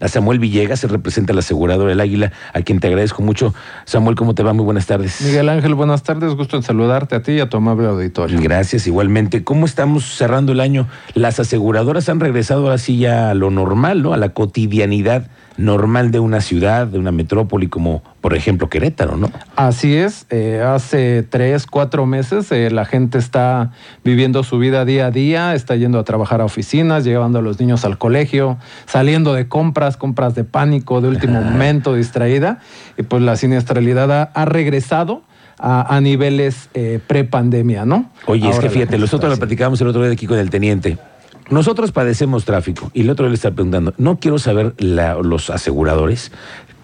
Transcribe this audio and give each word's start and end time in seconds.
a 0.00 0.08
Samuel 0.08 0.38
Villegas, 0.38 0.80
se 0.80 0.88
representa 0.88 1.32
al 1.32 1.38
asegurador 1.38 1.88
del 1.88 2.00
Águila, 2.00 2.32
a 2.52 2.62
quien 2.62 2.80
te 2.80 2.88
agradezco 2.88 3.22
mucho. 3.22 3.54
Samuel, 3.84 4.16
¿cómo 4.16 4.34
te 4.34 4.42
va? 4.42 4.52
Muy 4.52 4.64
buenas 4.64 4.86
tardes. 4.86 5.20
Miguel 5.22 5.48
Ángel, 5.48 5.74
buenas 5.74 6.02
tardes. 6.02 6.34
Gusto 6.34 6.56
en 6.56 6.62
saludarte 6.62 7.16
a 7.16 7.22
ti 7.22 7.32
y 7.32 7.40
a 7.40 7.48
tu 7.48 7.56
amable 7.56 7.86
auditorio. 7.86 8.40
Gracias, 8.40 8.86
igualmente. 8.86 9.44
¿Cómo 9.44 9.66
estamos 9.66 10.04
cerrando 10.16 10.52
el 10.52 10.60
año? 10.60 10.86
Las 11.14 11.40
aseguradoras 11.40 12.08
han 12.08 12.20
regresado 12.20 12.70
así 12.70 12.98
ya 12.98 13.30
a 13.30 13.34
lo 13.34 13.50
normal, 13.50 14.02
¿no? 14.02 14.12
A 14.12 14.16
la 14.16 14.30
cotidianidad 14.30 15.28
normal 15.58 16.12
de 16.12 16.20
una 16.20 16.40
ciudad, 16.40 16.86
de 16.86 16.98
una 16.98 17.12
metrópoli 17.12 17.66
como 17.66 18.02
por 18.20 18.34
ejemplo 18.34 18.68
Querétaro, 18.68 19.16
¿no? 19.16 19.30
Así 19.56 19.96
es, 19.96 20.26
eh, 20.30 20.62
hace 20.64 21.24
tres, 21.24 21.66
cuatro 21.66 22.06
meses 22.06 22.50
eh, 22.52 22.70
la 22.70 22.84
gente 22.84 23.18
está 23.18 23.72
viviendo 24.04 24.44
su 24.44 24.58
vida 24.58 24.84
día 24.84 25.06
a 25.06 25.10
día, 25.10 25.54
está 25.54 25.74
yendo 25.74 25.98
a 25.98 26.04
trabajar 26.04 26.40
a 26.40 26.44
oficinas, 26.44 27.04
llevando 27.04 27.40
a 27.40 27.42
los 27.42 27.58
niños 27.58 27.84
al 27.84 27.98
colegio, 27.98 28.56
saliendo 28.86 29.34
de 29.34 29.48
compras, 29.48 29.96
compras 29.96 30.36
de 30.36 30.44
pánico, 30.44 31.00
de 31.00 31.08
último 31.08 31.42
momento, 31.42 31.94
distraída, 31.94 32.60
y 32.96 33.02
pues 33.02 33.22
la 33.22 33.36
siniestralidad 33.36 34.30
ha, 34.32 34.44
regresado. 34.44 35.22
A, 35.60 36.00
niveles 36.00 36.70
eh, 36.74 37.00
pre-pandemia, 37.04 37.84
¿no? 37.84 38.08
Oye, 38.26 38.48
es 38.48 38.60
que 38.60 38.70
fíjate, 38.70 38.96
nosotros 38.96 39.28
lo 39.28 39.36
platicábamos 39.38 39.80
el 39.80 39.88
otro 39.88 40.04
día 40.04 40.12
aquí 40.12 40.24
con 40.24 40.38
el 40.38 40.50
teniente. 40.50 40.98
Nosotros 41.50 41.92
padecemos 41.92 42.44
tráfico 42.44 42.90
y 42.92 43.02
el 43.02 43.10
otro 43.10 43.28
le 43.28 43.34
está 43.34 43.50
preguntando, 43.50 43.94
no 43.98 44.18
quiero 44.18 44.38
saber 44.38 44.74
los 44.78 45.50
aseguradores 45.50 46.30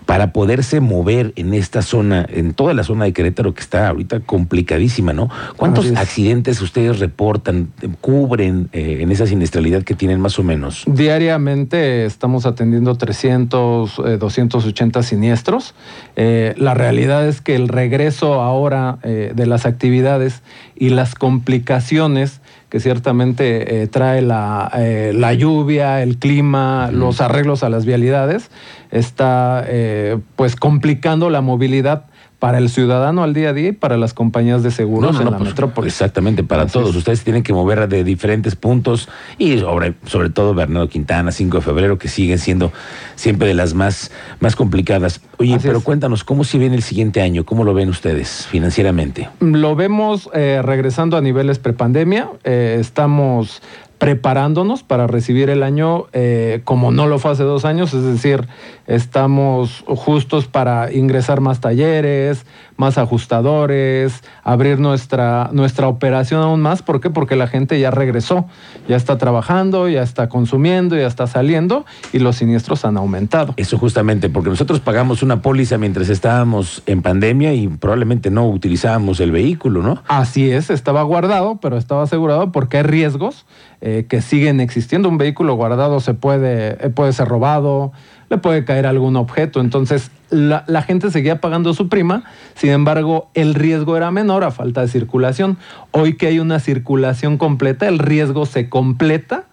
para 0.06 0.32
poderse 0.32 0.80
mover 0.80 1.32
en 1.36 1.54
esta 1.54 1.82
zona, 1.82 2.26
en 2.28 2.52
toda 2.52 2.74
la 2.74 2.84
zona 2.84 3.06
de 3.06 3.12
Querétaro 3.12 3.54
que 3.54 3.62
está 3.62 3.88
ahorita 3.88 4.20
complicadísima, 4.20 5.12
¿no? 5.12 5.30
¿Cuántos 5.56 5.90
accidentes 5.96 6.60
ustedes 6.60 6.98
reportan, 6.98 7.72
cubren 8.00 8.68
eh, 8.72 8.98
en 9.00 9.10
esa 9.10 9.26
siniestralidad 9.26 9.82
que 9.82 9.94
tienen 9.94 10.20
más 10.20 10.38
o 10.38 10.42
menos? 10.42 10.84
Diariamente 10.86 12.04
estamos 12.04 12.44
atendiendo 12.44 12.96
300, 12.96 14.18
280 14.18 15.00
eh, 15.00 15.02
siniestros. 15.02 15.74
Eh, 16.16 16.54
la 16.58 16.74
realidad 16.74 17.26
es 17.26 17.40
que 17.40 17.54
el 17.56 17.68
regreso 17.68 18.42
ahora 18.42 18.98
de 19.02 19.46
las 19.46 19.66
actividades 19.66 20.42
y 20.76 20.90
las 20.90 21.14
complicaciones 21.14 22.40
que 22.68 22.80
ciertamente 22.80 23.82
eh, 23.82 23.86
trae 23.86 24.22
la, 24.22 24.70
eh, 24.76 25.12
la, 25.14 25.32
lluvia, 25.32 26.02
el 26.02 26.18
clima, 26.18 26.90
los 26.92 27.20
arreglos 27.20 27.62
a 27.62 27.68
las 27.68 27.84
vialidades, 27.84 28.50
está 28.90 29.64
eh, 29.66 30.18
pues 30.36 30.56
complicando 30.56 31.30
la 31.30 31.40
movilidad 31.40 32.06
para 32.44 32.58
el 32.58 32.68
ciudadano 32.68 33.22
al 33.22 33.32
día 33.32 33.48
a 33.48 33.52
día 33.54 33.70
y 33.70 33.72
para 33.72 33.96
las 33.96 34.12
compañías 34.12 34.62
de 34.62 34.70
seguros 34.70 35.18
en 35.18 35.24
la 35.24 35.38
pues, 35.38 35.48
metrópoli. 35.48 35.88
Exactamente, 35.88 36.44
para 36.44 36.66
todos. 36.66 36.94
Ustedes 36.94 37.24
tienen 37.24 37.42
que 37.42 37.54
mover 37.54 37.88
de 37.88 38.04
diferentes 38.04 38.54
puntos 38.54 39.08
y 39.38 39.58
sobre, 39.60 39.94
sobre 40.04 40.28
todo 40.28 40.52
Bernardo 40.52 40.90
Quintana, 40.90 41.32
5 41.32 41.56
de 41.56 41.62
febrero, 41.62 41.96
que 41.96 42.08
siguen 42.08 42.38
siendo 42.38 42.70
siempre 43.14 43.48
de 43.48 43.54
las 43.54 43.72
más, 43.72 44.10
más 44.40 44.56
complicadas. 44.56 45.22
Oye, 45.38 45.58
pero 45.62 45.80
cuéntanos, 45.80 46.22
¿cómo 46.22 46.44
se 46.44 46.58
viene 46.58 46.76
el 46.76 46.82
siguiente 46.82 47.22
año? 47.22 47.46
¿Cómo 47.46 47.64
lo 47.64 47.72
ven 47.72 47.88
ustedes 47.88 48.46
financieramente? 48.46 49.30
Lo 49.40 49.74
vemos 49.74 50.28
eh, 50.34 50.60
regresando 50.62 51.16
a 51.16 51.22
niveles 51.22 51.58
prepandemia. 51.58 52.28
Eh, 52.44 52.76
estamos 52.78 53.62
preparándonos 53.98 54.82
para 54.82 55.06
recibir 55.06 55.50
el 55.50 55.62
año 55.62 56.06
eh, 56.12 56.60
como 56.64 56.90
no 56.90 57.06
lo 57.06 57.18
fue 57.18 57.30
hace 57.30 57.42
dos 57.42 57.64
años, 57.64 57.94
es 57.94 58.04
decir, 58.04 58.46
estamos 58.86 59.84
justos 59.86 60.46
para 60.46 60.92
ingresar 60.92 61.40
más 61.40 61.60
talleres, 61.60 62.44
más 62.76 62.98
ajustadores, 62.98 64.22
abrir 64.42 64.78
nuestra, 64.78 65.50
nuestra 65.52 65.88
operación 65.88 66.42
aún 66.42 66.60
más. 66.60 66.82
¿Por 66.82 67.00
qué? 67.00 67.10
Porque 67.10 67.36
la 67.36 67.46
gente 67.46 67.78
ya 67.78 67.90
regresó, 67.90 68.46
ya 68.88 68.96
está 68.96 69.16
trabajando, 69.16 69.88
ya 69.88 70.02
está 70.02 70.28
consumiendo, 70.28 70.96
ya 70.96 71.06
está 71.06 71.26
saliendo 71.26 71.84
y 72.12 72.18
los 72.18 72.36
siniestros 72.36 72.84
han 72.84 72.96
aumentado. 72.96 73.54
Eso 73.56 73.78
justamente, 73.78 74.28
porque 74.28 74.50
nosotros 74.50 74.80
pagamos 74.80 75.22
una 75.22 75.40
póliza 75.40 75.78
mientras 75.78 76.08
estábamos 76.08 76.82
en 76.86 77.02
pandemia 77.02 77.54
y 77.54 77.68
probablemente 77.68 78.30
no 78.30 78.48
utilizábamos 78.48 79.20
el 79.20 79.30
vehículo, 79.30 79.82
¿no? 79.82 80.02
Así 80.08 80.50
es, 80.50 80.70
estaba 80.70 81.02
guardado, 81.02 81.58
pero 81.60 81.76
estaba 81.76 82.02
asegurado 82.02 82.52
porque 82.52 82.78
hay 82.78 82.82
riesgos 82.82 83.46
eh, 83.86 84.06
que 84.08 84.22
siguen 84.22 84.60
existiendo. 84.60 85.10
Un 85.10 85.18
vehículo 85.18 85.56
guardado 85.56 86.00
se 86.00 86.14
puede, 86.14 86.78
eh, 86.82 86.88
puede 86.88 87.12
ser 87.12 87.28
robado, 87.28 87.92
le 88.30 88.38
puede 88.38 88.64
caer 88.64 88.86
algún 88.86 89.14
objeto. 89.14 89.60
Entonces, 89.60 90.10
la, 90.30 90.64
la, 90.66 90.80
gente 90.80 91.10
seguía 91.10 91.38
pagando 91.38 91.74
su 91.74 91.90
prima, 91.90 92.24
sin 92.54 92.70
embargo, 92.70 93.28
el 93.34 93.52
riesgo 93.52 93.98
era 93.98 94.10
menor 94.10 94.42
a 94.42 94.50
falta 94.50 94.80
de 94.80 94.88
circulación. 94.88 95.58
Hoy 95.90 96.16
que 96.16 96.28
hay 96.28 96.38
una 96.38 96.60
circulación 96.60 97.36
completa, 97.36 97.86
el 97.86 97.98
riesgo 97.98 98.46
se 98.46 98.70
completa 98.70 99.44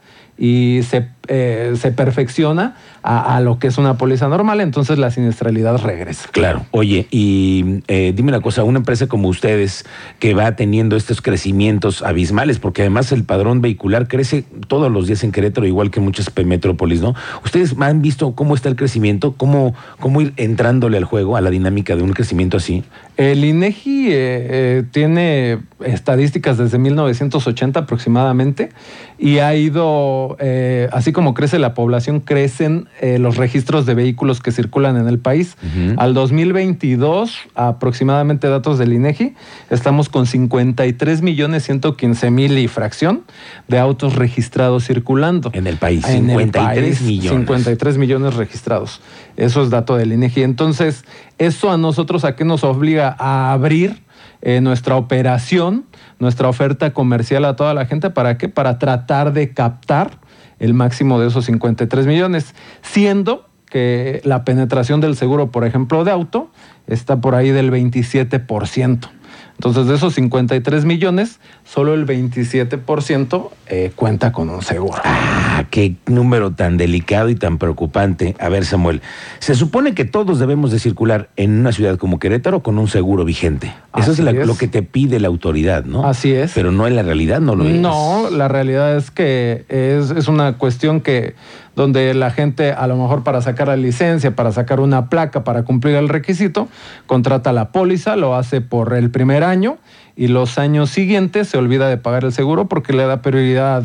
y 0.41 0.81
se, 0.81 1.07
eh, 1.27 1.73
se 1.79 1.91
perfecciona 1.91 2.75
a, 3.03 3.39
lo 3.41 3.59
que 3.59 3.67
es 3.67 3.77
una 3.77 3.97
póliza 3.97 4.27
normal, 4.27 4.59
entonces 4.59 4.97
la 4.97 5.11
siniestralidad 5.11 5.77
regresa. 5.77 6.29
Claro. 6.31 6.65
Oye, 6.71 7.07
y 7.11 7.81
eh, 7.87 8.11
dime 8.15 8.29
una 8.29 8.41
cosa, 8.41 8.63
una 8.63 8.79
empresa 8.79 9.05
como 9.05 9.27
ustedes 9.27 9.85
que 10.17 10.33
va 10.33 10.55
teniendo 10.55 10.95
estos 10.95 11.21
crecimientos 11.21 12.01
abismales, 12.01 12.57
porque 12.57 12.81
además 12.81 13.11
el 13.11 13.23
padrón 13.23 13.61
vehicular 13.61 14.07
crece 14.07 14.43
todos 14.67 14.91
los 14.91 15.05
días 15.05 15.23
en 15.23 15.31
Querétaro, 15.31 15.67
igual 15.67 15.91
que 15.91 15.99
muchas 15.99 16.31
metrópolis, 16.43 17.01
¿no? 17.01 17.13
¿Ustedes 17.45 17.75
han 17.79 18.01
visto 18.01 18.33
cómo 18.33 18.55
está 18.55 18.69
el 18.69 18.75
crecimiento? 18.75 19.33
¿Cómo, 19.33 19.75
cómo 19.99 20.21
ir 20.21 20.33
entrándole 20.37 20.97
al 20.97 21.05
juego, 21.05 21.37
a 21.37 21.41
la 21.41 21.51
dinámica 21.51 21.95
de 21.95 22.01
un 22.01 22.13
crecimiento 22.13 22.57
así? 22.57 22.83
El 23.17 23.45
INEGI 23.45 24.07
eh, 24.09 24.83
tiene 24.91 25.59
estadísticas 25.83 26.57
desde 26.57 26.77
1980 26.79 27.81
aproximadamente 27.81 28.69
y 29.17 29.37
ha 29.37 29.55
ido, 29.55 30.30
eh, 30.39 30.89
así 30.91 31.11
como 31.11 31.33
crece 31.33 31.59
la 31.59 31.73
población, 31.73 32.19
crecen 32.19 32.87
eh, 32.99 33.19
los 33.19 33.37
registros 33.37 33.85
de 33.85 33.93
vehículos 33.93 34.41
que 34.41 34.51
circulan 34.51 34.97
en 34.97 35.07
el 35.07 35.19
país. 35.19 35.57
Al 35.97 36.13
2022, 36.13 37.37
aproximadamente 37.55 38.47
datos 38.47 38.77
del 38.77 38.93
INEGI, 38.93 39.35
estamos 39.69 40.09
con 40.09 40.25
53 40.25 41.21
millones 41.21 41.63
115 41.63 42.31
mil 42.31 42.57
y 42.57 42.67
fracción 42.67 43.23
de 43.67 43.79
autos 43.79 44.15
registrados 44.15 44.85
circulando. 44.85 45.51
En 45.53 45.67
el 45.67 45.77
país, 45.77 46.05
53 46.05 47.01
millones. 47.01 47.39
53 47.39 47.97
millones 47.97 48.35
registrados. 48.35 49.01
Eso 49.37 49.63
es 49.63 49.69
dato 49.69 49.95
del 49.95 50.13
INEGI. 50.13 50.43
Entonces, 50.43 51.05
eso 51.37 51.71
a 51.71 51.77
nosotros 51.77 52.25
a 52.25 52.35
qué 52.35 52.45
nos 52.45 52.63
obliga 52.63 53.15
a 53.17 53.51
abrir 53.51 54.01
eh, 54.41 54.61
nuestra 54.61 54.95
operación 54.95 55.85
nuestra 56.21 56.47
oferta 56.47 56.93
comercial 56.93 57.43
a 57.45 57.55
toda 57.55 57.73
la 57.73 57.85
gente. 57.85 58.11
¿Para 58.11 58.37
qué? 58.37 58.47
Para 58.47 58.77
tratar 58.77 59.33
de 59.33 59.53
captar 59.53 60.19
el 60.59 60.73
máximo 60.73 61.19
de 61.19 61.27
esos 61.27 61.45
53 61.45 62.05
millones, 62.05 62.53
siendo 62.83 63.49
que 63.65 64.21
la 64.23 64.45
penetración 64.45 65.01
del 65.01 65.15
seguro, 65.15 65.49
por 65.49 65.65
ejemplo, 65.65 66.03
de 66.03 66.11
auto, 66.11 66.51
está 66.87 67.19
por 67.19 67.33
ahí 67.33 67.49
del 67.49 67.71
27%. 67.71 69.09
Entonces, 69.53 69.87
de 69.87 69.95
esos 69.95 70.15
53 70.15 70.85
millones, 70.85 71.39
solo 71.65 71.93
el 71.93 72.05
27% 72.07 73.49
eh, 73.67 73.91
cuenta 73.95 74.31
con 74.31 74.49
un 74.49 74.61
seguro. 74.61 74.99
Ah, 75.03 75.65
qué 75.69 75.95
número 76.07 76.51
tan 76.51 76.77
delicado 76.77 77.29
y 77.29 77.35
tan 77.35 77.57
preocupante. 77.57 78.35
A 78.39 78.49
ver, 78.49 78.65
Samuel, 78.65 79.01
se 79.39 79.55
supone 79.55 79.93
que 79.93 80.05
todos 80.05 80.39
debemos 80.39 80.71
de 80.71 80.79
circular 80.79 81.29
en 81.35 81.59
una 81.59 81.71
ciudad 81.71 81.97
como 81.97 82.19
Querétaro 82.19 82.63
con 82.63 82.79
un 82.79 82.87
seguro 82.87 83.23
vigente. 83.23 83.73
Eso 83.95 84.11
es, 84.11 84.19
lo 84.19 84.57
que 84.57 84.67
te 84.67 84.83
pide 84.83 85.19
la 85.19 85.27
autoridad, 85.27 85.85
¿no? 85.85 86.07
Así 86.07 86.31
es. 86.33 86.53
Pero 86.53 86.71
no 86.71 86.87
en 86.87 86.95
la 86.95 87.03
realidad, 87.03 87.39
no 87.39 87.55
lo 87.55 87.65
es. 87.65 87.75
No, 87.75 88.29
la 88.31 88.47
realidad 88.47 88.95
es 88.95 89.11
que 89.11 89.65
es, 89.69 90.11
es 90.11 90.27
una 90.27 90.57
cuestión 90.57 91.01
que 91.01 91.35
donde 91.75 92.13
la 92.13 92.31
gente 92.31 92.73
a 92.73 92.87
lo 92.87 92.97
mejor 92.97 93.23
para 93.23 93.41
sacar 93.41 93.67
la 93.67 93.77
licencia, 93.77 94.35
para 94.35 94.51
sacar 94.51 94.79
una 94.79 95.09
placa, 95.09 95.43
para 95.43 95.63
cumplir 95.63 95.95
el 95.95 96.09
requisito, 96.09 96.67
contrata 97.07 97.53
la 97.53 97.71
póliza, 97.71 98.15
lo 98.15 98.35
hace 98.35 98.61
por 98.61 98.93
el 98.93 99.11
primer 99.11 99.43
año 99.43 99.77
y 100.15 100.27
los 100.27 100.57
años 100.57 100.89
siguientes 100.89 101.47
se 101.47 101.57
olvida 101.57 101.87
de 101.87 101.97
pagar 101.97 102.25
el 102.25 102.33
seguro 102.33 102.67
porque 102.67 102.93
le 102.93 103.05
da 103.05 103.21
prioridad 103.21 103.83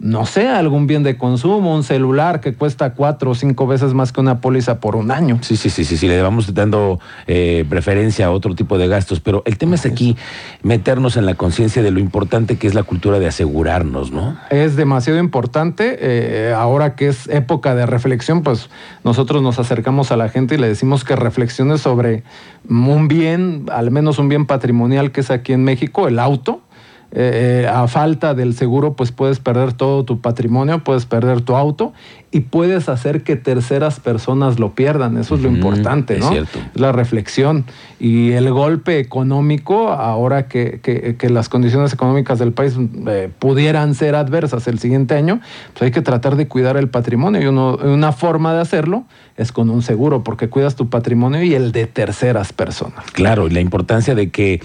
no 0.00 0.26
sé, 0.26 0.48
algún 0.48 0.86
bien 0.86 1.02
de 1.02 1.16
consumo, 1.16 1.74
un 1.74 1.82
celular 1.82 2.40
que 2.40 2.54
cuesta 2.54 2.94
cuatro 2.94 3.32
o 3.32 3.34
cinco 3.34 3.66
veces 3.66 3.94
más 3.94 4.12
que 4.12 4.20
una 4.20 4.40
póliza 4.40 4.78
por 4.78 4.94
un 4.94 5.10
año. 5.10 5.38
Sí, 5.42 5.56
sí, 5.56 5.70
sí, 5.70 5.84
sí, 5.84 5.96
sí, 5.96 6.06
le 6.06 6.22
vamos 6.22 6.54
dando 6.54 7.00
eh, 7.26 7.64
preferencia 7.68 8.26
a 8.26 8.30
otro 8.30 8.54
tipo 8.54 8.78
de 8.78 8.86
gastos, 8.86 9.18
pero 9.18 9.42
el 9.44 9.58
tema 9.58 9.74
es 9.74 9.86
aquí 9.86 10.16
meternos 10.62 11.16
en 11.16 11.26
la 11.26 11.34
conciencia 11.34 11.82
de 11.82 11.90
lo 11.90 11.98
importante 11.98 12.58
que 12.58 12.68
es 12.68 12.74
la 12.74 12.84
cultura 12.84 13.18
de 13.18 13.26
asegurarnos, 13.26 14.12
¿no? 14.12 14.36
Es 14.50 14.76
demasiado 14.76 15.18
importante. 15.18 15.98
Eh, 16.00 16.54
ahora 16.54 16.94
que 16.94 17.08
es 17.08 17.28
época 17.28 17.74
de 17.74 17.84
reflexión, 17.86 18.42
pues 18.42 18.70
nosotros 19.02 19.42
nos 19.42 19.58
acercamos 19.58 20.12
a 20.12 20.16
la 20.16 20.28
gente 20.28 20.54
y 20.54 20.58
le 20.58 20.68
decimos 20.68 21.02
que 21.02 21.16
reflexione 21.16 21.76
sobre 21.76 22.22
un 22.68 23.08
bien, 23.08 23.66
al 23.72 23.90
menos 23.90 24.18
un 24.18 24.28
bien 24.28 24.46
patrimonial 24.46 25.10
que 25.10 25.22
es 25.22 25.30
aquí 25.30 25.52
en 25.52 25.64
México, 25.64 26.06
el 26.06 26.18
auto 26.18 26.60
eh, 27.10 27.66
a 27.72 27.88
falta 27.88 28.34
del 28.34 28.54
seguro, 28.54 28.92
pues 28.92 29.12
puedes 29.12 29.38
perder 29.38 29.72
todo 29.72 30.04
tu 30.04 30.20
patrimonio, 30.20 30.84
puedes 30.84 31.06
perder 31.06 31.40
tu 31.40 31.56
auto 31.56 31.94
y 32.30 32.40
puedes 32.40 32.90
hacer 32.90 33.22
que 33.22 33.36
terceras 33.36 33.98
personas 33.98 34.58
lo 34.58 34.74
pierdan. 34.74 35.16
Eso 35.16 35.36
es 35.36 35.40
lo 35.40 35.48
importante, 35.48 36.18
¿no? 36.18 36.30
Es 36.34 36.46
la 36.74 36.92
reflexión. 36.92 37.64
Y 37.98 38.32
el 38.32 38.52
golpe 38.52 38.98
económico, 38.98 39.88
ahora 39.88 40.48
que, 40.48 40.80
que, 40.80 41.30
las 41.30 41.48
condiciones 41.48 41.94
económicas 41.94 42.38
del 42.38 42.52
país 42.52 42.74
eh, 43.06 43.30
pudieran 43.38 43.94
ser 43.94 44.14
adversas 44.14 44.68
el 44.68 44.78
siguiente 44.78 45.14
año, 45.14 45.40
pues 45.72 45.82
hay 45.82 45.90
que 45.90 46.02
tratar 46.02 46.36
de 46.36 46.46
cuidar 46.46 46.76
el 46.76 46.90
patrimonio. 46.90 47.40
Y 47.40 47.46
una 47.46 48.12
forma 48.12 48.52
de 48.52 48.60
hacerlo 48.60 49.04
es 49.38 49.50
con 49.50 49.70
un 49.70 49.80
seguro, 49.80 50.22
porque 50.22 50.50
cuidas 50.50 50.76
tu 50.76 50.90
patrimonio 50.90 51.42
y 51.42 51.54
el 51.54 51.72
de 51.72 51.86
terceras 51.86 52.52
personas. 52.52 53.10
Claro, 53.12 53.46
y 53.46 53.50
la 53.50 53.60
importancia 53.60 54.14
de 54.14 54.28
que 54.30 54.60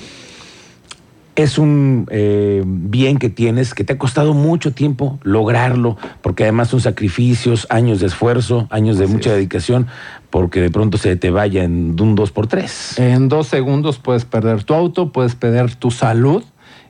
es 1.36 1.58
un 1.58 2.08
eh, 2.12 2.64
bien 2.66 3.18
que 3.18 3.30
tienes, 3.30 3.74
que 3.74 3.84
te 3.84 3.94
ha 3.94 3.98
costado 3.98 4.34
mucho 4.34 4.74
tiempo 4.74 5.20
lograrlo, 5.24 5.98
porque 6.22 6.44
además 6.44 6.70
son 6.70 6.82
sacrificios, 6.82 7.68
años 7.70 8.00
de 8.00 8.08
esfuerzo, 8.08 8.68
años 8.70 8.98
de 8.98 9.08
mucha 9.08 9.34
dedicación, 9.34 9.88
porque 10.30 10.62
de 10.62 10.70
pronto 10.70 10.98
se 10.98 11.16
te 11.16 11.32
vaya 11.32 11.64
en 11.64 12.00
un 12.00 12.16
2 12.16 12.32
por 12.32 12.48
3 12.48 13.00
En 13.00 13.30
dos 13.30 13.48
segundos 13.48 14.00
puedes 14.00 14.26
perder 14.26 14.64
tu 14.64 14.74
auto, 14.74 15.12
puedes 15.12 15.36
perder 15.36 15.76
tu 15.76 15.92
salud 15.92 16.44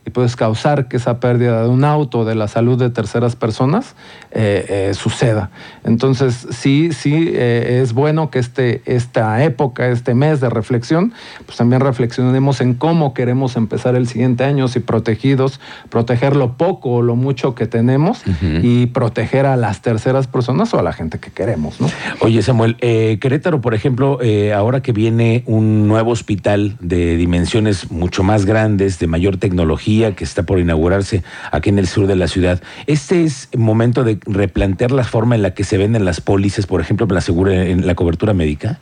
y 0.06 0.10
puedes 0.10 0.36
causar 0.36 0.88
que 0.88 0.98
esa 0.98 1.18
pérdida 1.18 1.62
de 1.62 1.68
un 1.68 1.84
auto, 1.84 2.24
de 2.24 2.34
la 2.34 2.46
salud 2.46 2.78
de 2.78 2.90
terceras 2.90 3.36
personas, 3.36 3.94
eh, 4.32 4.66
eh, 4.68 4.94
suceda. 4.94 5.50
Entonces, 5.84 6.46
sí, 6.50 6.90
sí, 6.92 7.30
eh, 7.32 7.80
es 7.82 7.94
bueno 7.94 8.30
que 8.30 8.38
este, 8.38 8.82
esta 8.84 9.42
época, 9.44 9.88
este 9.88 10.14
mes 10.14 10.40
de 10.40 10.50
reflexión, 10.50 11.14
pues 11.46 11.56
también 11.56 11.80
reflexionemos 11.80 12.60
en 12.60 12.74
cómo 12.74 13.14
queremos 13.14 13.56
empezar 13.56 13.94
el 13.96 14.06
siguiente 14.06 14.44
año, 14.44 14.68
si 14.68 14.80
protegidos, 14.80 15.58
proteger 15.88 16.36
lo 16.36 16.56
poco 16.58 16.96
o 16.96 17.02
lo 17.02 17.16
mucho 17.16 17.54
que 17.54 17.66
tenemos 17.66 18.22
y 18.62 18.86
proteger 18.86 19.46
a 19.46 19.56
las 19.56 19.80
terceras 19.80 20.26
personas 20.26 20.74
o 20.74 20.78
a 20.78 20.82
la 20.82 20.92
gente 20.92 21.18
que 21.18 21.30
queremos. 21.30 21.80
¿no? 21.80 21.88
Oye, 22.20 22.42
Samuel, 22.42 22.76
Querétaro, 22.76 23.60
por 23.60 23.74
ejemplo, 23.74 24.18
ahora 24.54 24.82
que 24.82 24.92
viene 24.92 25.44
un 25.46 25.88
nuevo 25.88 26.10
hospital 26.10 26.76
de 26.80 27.16
dimensiones 27.16 27.90
mucho 27.90 28.22
más 28.22 28.44
grandes, 28.44 28.98
de 28.98 29.06
mayor 29.06 29.36
tecnología, 29.36 29.93
que 30.16 30.24
está 30.24 30.42
por 30.42 30.58
inaugurarse 30.58 31.22
aquí 31.52 31.70
en 31.70 31.78
el 31.78 31.86
sur 31.86 32.06
de 32.06 32.16
la 32.16 32.28
ciudad. 32.28 32.60
¿Este 32.86 33.24
es 33.24 33.48
momento 33.56 34.04
de 34.04 34.18
replantear 34.26 34.90
la 34.90 35.04
forma 35.04 35.34
en 35.34 35.42
la 35.42 35.54
que 35.54 35.64
se 35.64 35.78
venden 35.78 36.04
las 36.04 36.20
pólices, 36.20 36.66
por 36.66 36.80
ejemplo, 36.80 37.06
la, 37.06 37.20
segura, 37.20 37.54
en 37.54 37.86
la 37.86 37.94
cobertura 37.94 38.34
médica? 38.34 38.80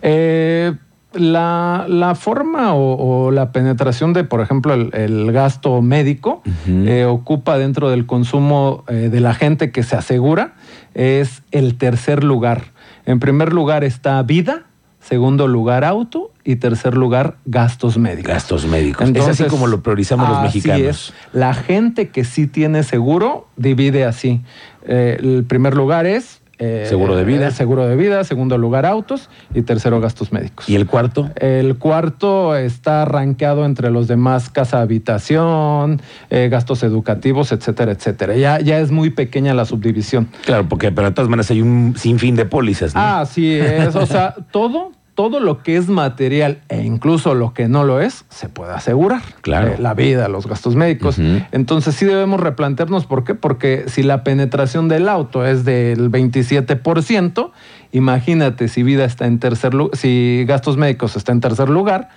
Eh, 0.00 0.72
la, 1.12 2.16
forma 2.18 2.74
o, 2.74 3.30
la 3.30 3.52
penetración 3.52 4.12
de, 4.12 4.24
por 4.24 4.40
ejemplo, 4.40 4.74
el, 4.74 5.32
gasto 5.32 5.82
médico 5.82 6.42
eh, 6.66 7.04
ocupa 7.04 7.58
dentro 7.58 7.90
del 7.90 8.06
consumo 8.06 8.84
eh, 8.88 9.08
de 9.10 9.20
la 9.20 9.34
gente 9.34 9.70
que 9.70 9.82
se 9.82 9.96
asegura, 9.96 10.54
es 10.94 11.42
el 11.50 11.76
tercer 11.76 12.24
lugar. 12.24 12.64
En 13.06 13.20
primer 13.20 13.52
lugar 13.52 13.84
está 13.84 14.22
vida, 14.22 14.67
segundo 15.00 15.46
lugar 15.46 15.84
auto 15.84 16.32
y 16.44 16.56
tercer 16.56 16.96
lugar 16.96 17.36
gastos 17.44 17.98
médicos. 17.98 18.32
Gastos 18.32 18.66
médicos. 18.66 19.10
es 19.14 19.26
así 19.26 19.44
como 19.44 19.66
lo 19.66 19.82
priorizamos 19.82 20.28
los 20.28 20.42
mexicanos. 20.42 21.12
La 21.32 21.54
gente 21.54 22.08
que 22.08 22.24
sí 22.24 22.46
tiene 22.46 22.82
seguro 22.82 23.46
divide 23.56 24.04
así. 24.04 24.40
Eh, 24.86 25.18
el 25.20 25.44
primer 25.44 25.74
lugar 25.74 26.06
es 26.06 26.40
eh, 26.58 26.86
seguro 26.88 27.16
de 27.16 27.24
vida. 27.24 27.50
seguro 27.50 27.86
de 27.86 27.96
vida, 27.96 28.24
segundo 28.24 28.58
lugar 28.58 28.86
autos 28.86 29.30
y 29.54 29.62
tercero 29.62 30.00
gastos 30.00 30.32
médicos. 30.32 30.68
¿Y 30.68 30.74
el 30.74 30.86
cuarto? 30.86 31.30
El 31.36 31.78
cuarto 31.78 32.56
está 32.56 33.04
rankeado 33.04 33.64
entre 33.64 33.90
los 33.90 34.08
demás 34.08 34.50
casa 34.50 34.80
habitación, 34.80 36.00
eh, 36.30 36.48
gastos 36.50 36.82
educativos, 36.82 37.52
etcétera, 37.52 37.92
etcétera. 37.92 38.36
Ya, 38.36 38.60
ya 38.60 38.78
es 38.80 38.90
muy 38.90 39.10
pequeña 39.10 39.54
la 39.54 39.64
subdivisión. 39.64 40.28
Claro, 40.44 40.68
porque 40.68 40.90
pero 40.90 41.08
de 41.08 41.14
todas 41.14 41.28
maneras 41.28 41.50
hay 41.50 41.62
un 41.62 41.94
sinfín 41.96 42.34
de 42.34 42.44
pólizas. 42.44 42.94
¿no? 42.94 43.00
Ah, 43.00 43.26
sí, 43.26 43.54
es, 43.54 43.94
o 43.94 44.06
sea, 44.06 44.34
todo, 44.50 44.92
todo 45.18 45.40
lo 45.40 45.64
que 45.64 45.76
es 45.76 45.88
material 45.88 46.60
e 46.68 46.84
incluso 46.84 47.34
lo 47.34 47.52
que 47.52 47.66
no 47.66 47.82
lo 47.82 48.00
es, 48.00 48.24
se 48.28 48.48
puede 48.48 48.72
asegurar. 48.72 49.22
Claro. 49.40 49.72
Eh, 49.72 49.76
la 49.76 49.92
vida, 49.92 50.28
los 50.28 50.46
gastos 50.46 50.76
médicos. 50.76 51.18
Entonces 51.50 51.96
sí 51.96 52.06
debemos 52.06 52.38
replantearnos 52.38 53.04
por 53.04 53.24
qué. 53.24 53.34
Porque 53.34 53.86
si 53.88 54.04
la 54.04 54.22
penetración 54.22 54.86
del 54.86 55.08
auto 55.08 55.44
es 55.44 55.64
del 55.64 56.12
27%, 56.12 57.50
imagínate 57.90 58.68
si 58.68 58.84
vida 58.84 59.04
está 59.04 59.26
en 59.26 59.40
tercer 59.40 59.74
lugar, 59.74 59.96
si 59.96 60.44
gastos 60.46 60.76
médicos 60.76 61.16
está 61.16 61.32
en 61.32 61.40
tercer 61.40 61.68
lugar, 61.68 62.10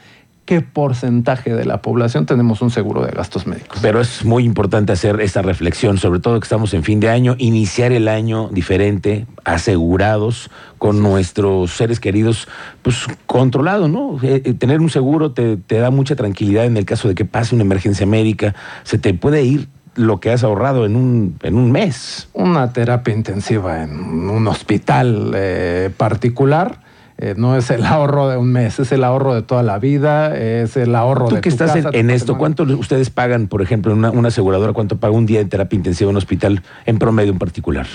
qué 0.52 0.60
porcentaje 0.60 1.56
de 1.56 1.64
la 1.64 1.82
población 1.82 2.26
tenemos 2.26 2.62
un 2.62 2.72
seguro 2.72 3.06
de 3.06 3.14
gastos 3.14 3.48
médicos. 3.48 3.80
Pero 3.82 4.02
es 4.02 4.26
muy 4.26 4.44
importante 4.44 4.92
hacer 4.92 5.22
esta 5.22 5.42
reflexión, 5.42 5.98
sobre 5.98 6.20
todo 6.20 6.42
que 6.42 6.44
estamos 6.44 6.74
en 6.74 6.84
fin 6.84 7.00
de 7.00 7.08
año, 7.08 7.36
iniciar 7.38 7.94
el 7.94 8.10
año 8.10 8.50
diferente, 8.52 9.28
asegurados, 9.46 10.52
con 10.78 11.02
nuestros 11.02 11.72
seres 11.72 12.02
queridos, 12.02 12.50
pues 12.82 13.08
controlado, 13.28 13.88
¿no? 13.88 14.20
Eh, 14.22 14.42
eh, 14.44 14.54
tener 14.54 14.82
un 14.82 14.90
seguro 14.90 15.32
te, 15.32 15.56
te 15.56 15.78
da 15.78 15.90
mucha 15.90 16.18
tranquilidad 16.18 16.66
en 16.66 16.76
el 16.76 16.84
caso 16.84 17.08
de 17.08 17.16
que 17.16 17.24
pase 17.24 17.56
una 17.56 17.64
emergencia 17.64 18.06
médica, 18.06 18.54
se 18.84 18.98
te 18.98 19.14
puede 19.14 19.44
ir 19.44 19.70
lo 19.96 20.20
que 20.20 20.32
has 20.32 20.44
ahorrado 20.44 20.86
en 20.86 20.98
un, 20.98 21.38
en 21.44 21.56
un 21.56 21.72
mes. 21.72 22.28
Una 22.34 22.74
terapia 22.74 23.14
intensiva 23.14 23.84
en 23.84 24.30
un 24.30 24.46
hospital 24.50 25.32
eh, 25.34 25.92
particular 25.96 26.91
eh, 27.22 27.36
no 27.38 27.56
es 27.56 27.70
el 27.70 27.86
ahorro 27.86 28.30
de 28.30 28.38
un 28.38 28.52
mes, 28.52 28.80
es 28.80 28.92
el 28.92 29.04
ahorro 29.04 29.36
de 29.36 29.44
toda 29.44 29.62
la 29.62 29.78
vida, 29.78 30.36
es 30.36 30.76
el 30.76 30.96
ahorro 30.96 31.28
¿Tú 31.28 31.36
de 31.36 31.42
que 31.42 31.50
estás 31.50 31.76
en, 31.76 32.10
esto, 32.10 32.36
¿cuánto 32.36 32.64
ustedes 32.64 33.12
pagan, 33.12 33.46
por 33.46 33.62
ejemplo, 33.62 33.94
en 33.94 34.04
una, 34.04 34.28
aseguradora, 34.28 34.74
cuánto 34.74 34.98
paga 34.98 35.14
un 35.14 35.28
día 35.28 35.38
de 35.38 35.46
terapia 35.46 35.78
intensiva 35.78 36.10
en 36.10 36.16
un 36.16 36.18
hospital 36.18 36.64
en 36.88 36.98
promedio 36.98 37.32
en 37.32 37.38
particular? 37.38 37.86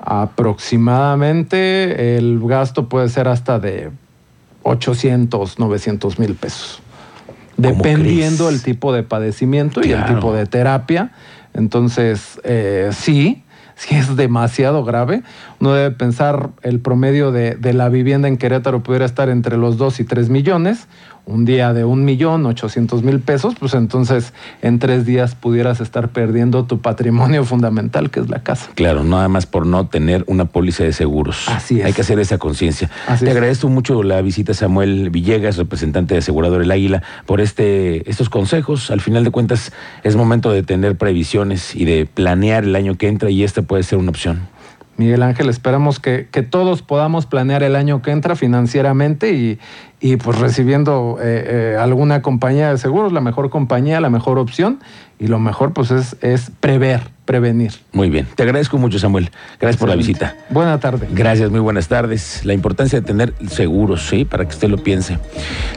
Aproximadamente 0.00 2.16
el 2.16 2.40
gasto 2.40 2.88
puede 2.88 3.08
ser 3.10 3.28
hasta 3.28 3.60
de 3.60 3.92
800, 4.64 5.60
900 5.60 6.18
mil 6.18 6.34
pesos. 6.34 6.80
Dependiendo 7.56 8.48
el 8.48 8.60
tipo 8.60 8.92
de 8.92 9.04
padecimiento 9.04 9.86
y 9.86 9.92
el 9.92 10.04
tipo 10.04 10.34
de 10.34 10.46
terapia. 10.46 11.12
Entonces, 11.52 12.40
eh, 12.42 12.90
sí, 12.92 13.43
si 13.76 13.94
es 13.96 14.16
demasiado 14.16 14.84
grave, 14.84 15.22
uno 15.60 15.74
debe 15.74 15.94
pensar 15.94 16.50
el 16.62 16.80
promedio 16.80 17.32
de, 17.32 17.54
de, 17.56 17.72
la 17.72 17.88
vivienda 17.88 18.28
en 18.28 18.36
Querétaro 18.36 18.82
pudiera 18.82 19.04
estar 19.04 19.28
entre 19.28 19.56
los 19.56 19.76
2 19.76 20.00
y 20.00 20.04
3 20.04 20.28
millones, 20.28 20.86
un 21.26 21.44
día 21.44 21.72
de 21.72 21.84
un 21.84 22.04
millón 22.04 22.44
ochocientos 22.46 23.02
mil 23.02 23.20
pesos, 23.20 23.54
pues 23.58 23.74
entonces 23.74 24.32
en 24.62 24.78
tres 24.78 25.06
días 25.06 25.34
pudieras 25.34 25.80
estar 25.80 26.08
perdiendo 26.08 26.64
tu 26.64 26.80
patrimonio 26.80 27.44
fundamental, 27.44 28.10
que 28.10 28.20
es 28.20 28.28
la 28.28 28.42
casa. 28.42 28.70
Claro, 28.74 29.04
nada 29.04 29.28
más 29.28 29.46
por 29.46 29.66
no 29.66 29.86
tener 29.86 30.24
una 30.26 30.44
póliza 30.44 30.84
de 30.84 30.92
seguros. 30.92 31.48
Así 31.48 31.80
es. 31.80 31.86
Hay 31.86 31.92
que 31.92 32.02
hacer 32.02 32.18
esa 32.18 32.38
conciencia. 32.38 32.90
Te 33.18 33.30
agradezco 33.30 33.68
mucho 33.68 34.02
la 34.02 34.20
visita 34.20 34.54
Samuel 34.54 35.10
Villegas, 35.10 35.56
representante 35.56 36.14
de 36.14 36.18
Asegurador 36.18 36.62
El 36.62 36.70
Águila, 36.70 37.02
por 37.26 37.40
este, 37.40 38.08
estos 38.08 38.28
consejos. 38.28 38.90
Al 38.90 39.00
final 39.00 39.24
de 39.24 39.30
cuentas, 39.30 39.72
es 40.02 40.16
momento 40.16 40.50
de 40.50 40.62
tener 40.62 40.96
previsiones 40.96 41.74
y 41.74 41.84
de 41.84 42.06
planear 42.06 42.64
el 42.64 42.76
año 42.76 42.96
que 42.96 43.08
entra 43.08 43.30
y 43.30 43.44
esta 43.44 43.62
puede 43.62 43.82
ser 43.82 43.98
una 43.98 44.10
opción. 44.10 44.53
Miguel 44.96 45.22
Ángel, 45.22 45.48
esperamos 45.48 45.98
que, 45.98 46.28
que, 46.30 46.42
todos 46.42 46.82
podamos 46.82 47.26
planear 47.26 47.62
el 47.62 47.74
año 47.74 48.00
que 48.00 48.12
entra 48.12 48.36
financieramente 48.36 49.32
y, 49.32 49.58
y 50.00 50.16
pues 50.16 50.38
recibiendo 50.38 51.16
eh, 51.18 51.72
eh, 51.74 51.76
alguna 51.80 52.20
compañía 52.22 52.70
de 52.70 52.78
seguros, 52.78 53.12
la 53.12 53.20
mejor 53.20 53.50
compañía, 53.50 54.00
la 54.00 54.10
mejor 54.10 54.38
opción 54.38 54.80
y 55.18 55.28
lo 55.28 55.38
mejor 55.38 55.72
pues 55.72 55.90
es, 55.90 56.16
es 56.20 56.52
prever, 56.60 57.08
prevenir. 57.24 57.72
Muy 57.92 58.10
bien, 58.10 58.28
te 58.34 58.42
agradezco 58.42 58.76
mucho 58.76 58.98
Samuel, 58.98 59.30
gracias 59.58 59.80
por 59.80 59.88
la 59.88 59.96
visita. 59.96 60.36
Buena 60.50 60.78
tarde. 60.78 61.08
Gracias, 61.10 61.50
muy 61.50 61.60
buenas 61.60 61.88
tardes. 61.88 62.44
La 62.44 62.52
importancia 62.52 63.00
de 63.00 63.06
tener 63.06 63.34
seguros, 63.48 64.06
sí, 64.06 64.24
para 64.24 64.44
que 64.44 64.50
usted 64.50 64.68
lo 64.68 64.76
piense. 64.76 65.18